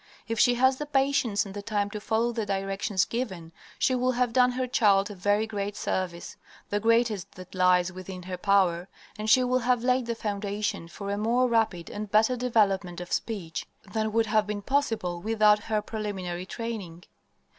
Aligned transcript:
If 0.27 0.39
she 0.39 0.55
has 0.55 0.77
the 0.77 0.87
patience 0.87 1.45
and 1.45 1.53
the 1.53 1.61
time 1.61 1.91
to 1.91 2.01
follow 2.01 2.31
the 2.31 2.43
directions 2.43 3.05
given, 3.05 3.51
she 3.77 3.93
will 3.93 4.13
have 4.13 4.33
done 4.33 4.53
her 4.53 4.65
child 4.65 5.11
a 5.11 5.13
very 5.13 5.45
great 5.45 5.75
service; 5.77 6.37
the 6.71 6.79
greatest 6.79 7.33
that 7.33 7.53
lies 7.53 7.91
within 7.93 8.23
her 8.23 8.35
power; 8.35 8.87
and 9.19 9.29
she 9.29 9.43
will 9.43 9.59
have 9.59 9.83
laid 9.83 10.07
the 10.07 10.15
foundation 10.15 10.87
for 10.87 11.11
a 11.11 11.19
more 11.19 11.47
rapid 11.47 11.87
and 11.91 12.09
better 12.09 12.35
development 12.35 12.99
of 12.99 13.11
speech 13.13 13.67
than 13.93 14.11
would 14.11 14.25
have 14.25 14.47
been 14.47 14.63
possible 14.63 15.21
without 15.21 15.59
her 15.65 15.83
preliminary 15.83 16.47
training. 16.47 17.03